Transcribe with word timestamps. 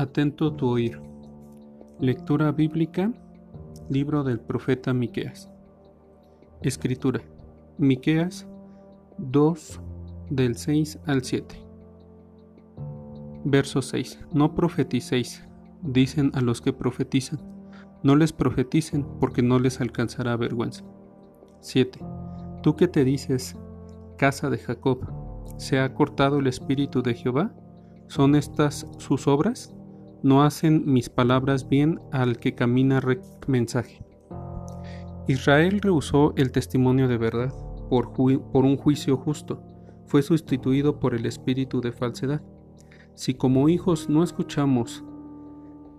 Atento 0.00 0.54
tu 0.54 0.66
oír. 0.66 0.98
Lectura 1.98 2.52
bíblica, 2.52 3.12
libro 3.90 4.24
del 4.24 4.40
profeta 4.40 4.94
Miqueas. 4.94 5.50
Escritura: 6.62 7.20
Miqueas 7.76 8.46
2 9.18 9.78
del 10.30 10.56
6 10.56 11.00
al 11.04 11.22
7. 11.22 11.54
Verso 13.44 13.82
6. 13.82 14.20
No 14.32 14.54
profeticéis, 14.54 15.46
dicen 15.82 16.30
a 16.32 16.40
los 16.40 16.62
que 16.62 16.72
profetizan. 16.72 17.38
No 18.02 18.16
les 18.16 18.32
profeticen 18.32 19.06
porque 19.20 19.42
no 19.42 19.58
les 19.58 19.82
alcanzará 19.82 20.34
vergüenza. 20.38 20.82
7. 21.60 22.00
Tú 22.62 22.74
que 22.74 22.88
te 22.88 23.04
dices, 23.04 23.54
casa 24.16 24.48
de 24.48 24.56
Jacob, 24.56 25.00
¿se 25.58 25.78
ha 25.78 25.92
cortado 25.92 26.38
el 26.38 26.46
espíritu 26.46 27.02
de 27.02 27.12
Jehová? 27.12 27.52
¿Son 28.06 28.34
estas 28.34 28.86
sus 28.96 29.28
obras? 29.28 29.74
No 30.22 30.42
hacen 30.42 30.84
mis 30.86 31.08
palabras 31.08 31.68
bien 31.68 32.00
al 32.12 32.38
que 32.38 32.54
camina 32.54 33.00
mensaje. 33.46 34.04
Israel 35.26 35.80
rehusó 35.80 36.34
el 36.36 36.52
testimonio 36.52 37.08
de 37.08 37.16
verdad 37.16 37.54
por, 37.88 38.12
por 38.12 38.64
un 38.64 38.76
juicio 38.76 39.16
justo. 39.16 39.62
Fue 40.06 40.22
sustituido 40.22 41.00
por 41.00 41.14
el 41.14 41.24
espíritu 41.24 41.80
de 41.80 41.92
falsedad. 41.92 42.42
Si 43.14 43.34
como 43.34 43.68
hijos 43.68 44.08
no 44.08 44.22
escuchamos 44.22 45.04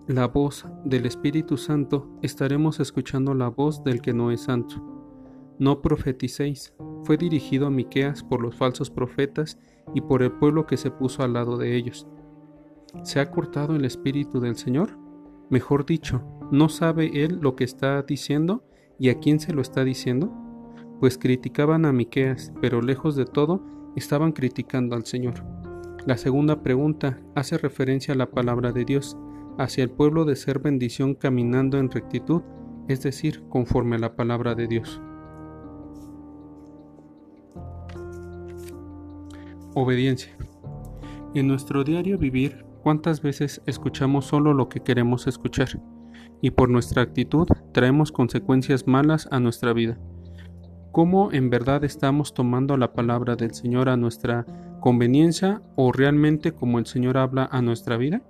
la 0.06 0.26
voz 0.26 0.66
del 0.84 1.06
Espíritu 1.06 1.56
Santo, 1.56 2.08
estaremos 2.22 2.80
escuchando 2.80 3.34
la 3.34 3.48
voz 3.48 3.84
del 3.84 4.02
que 4.02 4.12
no 4.12 4.30
es 4.32 4.42
santo. 4.42 4.76
No 5.58 5.80
profeticéis. 5.80 6.74
Fue 7.04 7.16
dirigido 7.16 7.66
a 7.66 7.70
Miqueas 7.70 8.22
por 8.22 8.42
los 8.42 8.56
falsos 8.56 8.90
profetas 8.90 9.58
y 9.94 10.00
por 10.00 10.22
el 10.22 10.32
pueblo 10.32 10.66
que 10.66 10.76
se 10.76 10.90
puso 10.90 11.22
al 11.22 11.34
lado 11.34 11.56
de 11.56 11.76
ellos. 11.76 12.06
¿Se 13.02 13.18
ha 13.18 13.30
cortado 13.30 13.74
el 13.74 13.84
espíritu 13.84 14.38
del 14.38 14.56
Señor? 14.56 14.98
Mejor 15.50 15.86
dicho, 15.86 16.22
¿no 16.52 16.68
sabe 16.68 17.24
él 17.24 17.38
lo 17.40 17.56
que 17.56 17.64
está 17.64 18.02
diciendo 18.02 18.64
y 18.98 19.08
a 19.08 19.18
quién 19.18 19.40
se 19.40 19.52
lo 19.52 19.60
está 19.60 19.82
diciendo? 19.82 20.32
Pues 21.00 21.18
criticaban 21.18 21.84
a 21.84 21.92
Miqueas, 21.92 22.52
pero 22.60 22.80
lejos 22.80 23.16
de 23.16 23.24
todo, 23.24 23.64
estaban 23.96 24.32
criticando 24.32 24.94
al 24.94 25.04
Señor. 25.04 25.34
La 26.06 26.16
segunda 26.16 26.62
pregunta 26.62 27.20
hace 27.34 27.58
referencia 27.58 28.14
a 28.14 28.16
la 28.16 28.30
palabra 28.30 28.72
de 28.72 28.84
Dios, 28.84 29.16
hacia 29.58 29.82
el 29.82 29.90
pueblo 29.90 30.24
de 30.24 30.36
ser 30.36 30.60
bendición 30.60 31.14
caminando 31.14 31.78
en 31.78 31.90
rectitud, 31.90 32.42
es 32.88 33.02
decir, 33.02 33.42
conforme 33.48 33.96
a 33.96 34.00
la 34.00 34.14
palabra 34.14 34.54
de 34.54 34.68
Dios. 34.68 35.00
Obediencia. 39.74 40.36
En 41.34 41.48
nuestro 41.48 41.82
diario 41.82 42.18
vivir, 42.18 42.64
¿cuántas 42.82 43.22
veces 43.22 43.62
escuchamos 43.66 44.26
solo 44.26 44.52
lo 44.52 44.68
que 44.68 44.80
queremos 44.80 45.26
escuchar? 45.26 45.68
Y 46.40 46.50
por 46.50 46.68
nuestra 46.68 47.02
actitud 47.02 47.46
traemos 47.72 48.12
consecuencias 48.12 48.86
malas 48.86 49.28
a 49.30 49.40
nuestra 49.40 49.72
vida. 49.72 49.98
¿Cómo 50.90 51.32
en 51.32 51.48
verdad 51.48 51.84
estamos 51.84 52.34
tomando 52.34 52.76
la 52.76 52.92
palabra 52.92 53.36
del 53.36 53.54
Señor 53.54 53.88
a 53.88 53.96
nuestra 53.96 54.44
conveniencia 54.80 55.62
o 55.76 55.92
realmente 55.92 56.52
como 56.52 56.78
el 56.78 56.86
Señor 56.86 57.16
habla 57.16 57.48
a 57.50 57.62
nuestra 57.62 57.96
vida? 57.96 58.22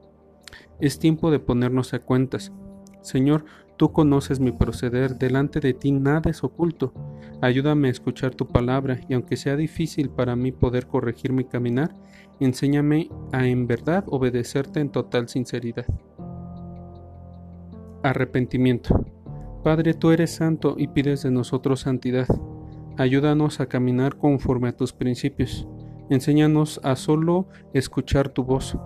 Es 0.81 0.99
tiempo 0.99 1.31
de 1.31 1.41
ponernos 1.41 1.95
a 1.95 2.01
cuentas. 2.01 2.53
Señor, 3.01 3.47
Tú 3.83 3.91
conoces 3.91 4.39
mi 4.39 4.53
proceder, 4.53 5.19
delante 5.19 5.59
de 5.59 5.75
ti 5.75 5.91
nada 5.91 6.31
es 6.31 6.45
oculto. 6.45 6.93
Ayúdame 7.41 7.89
a 7.89 7.91
escuchar 7.91 8.33
tu 8.33 8.47
palabra 8.47 9.01
y 9.09 9.15
aunque 9.15 9.37
sea 9.37 9.57
difícil 9.57 10.09
para 10.09 10.37
mí 10.37 10.53
poder 10.53 10.87
corregir 10.87 11.33
mi 11.33 11.43
caminar, 11.43 11.93
enséñame 12.39 13.09
a 13.33 13.45
en 13.45 13.67
verdad 13.67 14.05
obedecerte 14.07 14.79
en 14.79 14.91
total 14.91 15.29
sinceridad. 15.29 15.87
Arrepentimiento. 18.05 19.05
Padre, 19.65 19.95
tú 19.95 20.13
eres 20.13 20.31
santo 20.31 20.77
y 20.79 20.87
pides 20.87 21.25
de 21.25 21.33
nosotros 21.33 21.81
santidad. 21.81 22.29
Ayúdanos 22.99 23.59
a 23.59 23.67
caminar 23.67 24.17
conforme 24.17 24.69
a 24.69 24.77
tus 24.77 24.93
principios. 24.93 25.67
Enséñanos 26.09 26.81
a 26.85 26.95
solo 26.95 27.49
escuchar 27.75 28.29
tu 28.29 28.45
voz. 28.45 28.79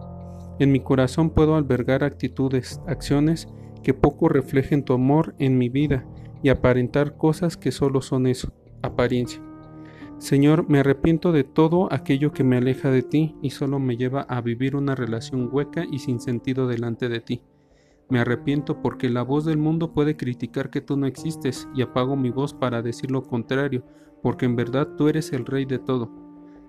En 0.59 0.73
mi 0.73 0.81
corazón 0.81 1.29
puedo 1.29 1.57
albergar 1.57 2.03
actitudes, 2.03 2.81
acciones 2.87 3.47
que 3.87 3.95
poco 3.95 4.29
reflejen 4.29 4.83
tu 4.83 4.95
amor 4.95 5.37
en 5.39 5.59
mi 5.59 5.69
vida 5.69 6.05
y 6.43 6.49
aparentar 6.49 7.17
cosas 7.17 7.57
que 7.57 7.71
solo 7.71 8.03
son 8.03 8.27
eso, 8.27 8.53
apariencia. 8.83 9.41
Señor, 10.19 10.69
me 10.69 10.81
arrepiento 10.81 11.31
de 11.31 11.45
todo 11.45 11.87
aquello 11.93 12.33
que 12.33 12.43
me 12.43 12.57
aleja 12.57 12.91
de 12.91 13.03
ti 13.03 13.37
y 13.43 13.51
solo 13.51 13.79
me 13.79 13.97
lleva 13.97 14.23
a 14.23 14.41
vivir 14.41 14.75
una 14.75 14.97
relación 14.97 15.49
hueca 15.53 15.85
y 15.89 16.01
sin 16.01 16.19
sentido 16.19 16.67
delante 16.67 17.09
de 17.09 17.21
ti. 17.21 17.43
Me 18.09 18.19
arrepiento 18.19 18.83
porque 18.83 19.09
la 19.09 19.23
voz 19.23 19.45
del 19.45 19.59
mundo 19.59 19.93
puede 19.93 20.17
criticar 20.17 20.69
que 20.69 20.81
tú 20.81 20.97
no 20.97 21.07
existes 21.07 21.69
y 21.73 21.83
apago 21.83 22.17
mi 22.17 22.31
voz 22.31 22.55
para 22.55 22.83
decir 22.83 23.13
lo 23.13 23.23
contrario, 23.23 23.85
porque 24.21 24.47
en 24.47 24.57
verdad 24.57 24.97
tú 24.99 25.07
eres 25.07 25.33
el 25.33 25.47
Rey 25.47 25.65
de 25.65 25.79
todo. 25.79 26.11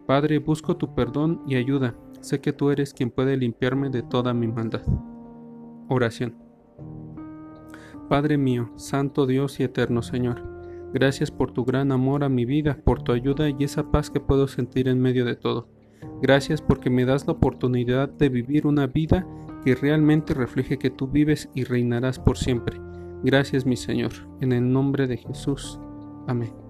Padre, 0.06 0.38
busco 0.38 0.78
tu 0.78 0.94
perdón 0.94 1.42
y 1.48 1.56
ayuda. 1.56 1.96
Sé 2.22 2.42
que 2.42 2.54
tú 2.54 2.70
eres 2.70 2.94
quien 2.94 3.10
puede 3.10 3.38
limpiarme 3.38 3.90
de 3.90 4.04
toda 4.04 4.36
mi 4.36 4.48
maldad. 4.48 4.84
Oración. 5.90 6.47
Padre 8.10 8.38
mío, 8.38 8.72
Santo 8.76 9.26
Dios 9.26 9.60
y 9.60 9.64
eterno 9.64 10.02
Señor, 10.02 10.42
gracias 10.94 11.30
por 11.30 11.52
tu 11.52 11.66
gran 11.66 11.92
amor 11.92 12.24
a 12.24 12.30
mi 12.30 12.46
vida, 12.46 12.80
por 12.84 13.04
tu 13.04 13.12
ayuda 13.12 13.50
y 13.50 13.64
esa 13.64 13.92
paz 13.92 14.10
que 14.10 14.22
puedo 14.22 14.48
sentir 14.48 14.88
en 14.88 15.02
medio 15.02 15.26
de 15.26 15.36
todo. 15.36 15.68
Gracias 16.22 16.62
porque 16.62 16.90
me 16.90 17.06
das 17.06 17.28
la 17.28 17.34
oportunidad 17.34 18.10
de 18.10 18.30
vivir 18.30 18.66
una 18.66 18.88
vida 18.88 19.28
que 19.64 19.76
realmente 19.76 20.34
refleje 20.34 20.78
que 20.78 20.90
tú 20.90 21.08
vives 21.08 21.50
y 21.54 21.66
reinarás 21.66 22.18
por 22.18 22.38
siempre. 22.38 22.80
Gracias 23.24 23.66
mi 23.66 23.76
Señor, 23.76 24.14
en 24.40 24.54
el 24.54 24.72
nombre 24.72 25.08
de 25.08 25.18
Jesús. 25.18 25.80
Amén. 26.28 26.67